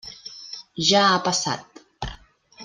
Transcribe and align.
Ja 0.91 1.03
ha 1.09 1.19
passat. 1.27 1.83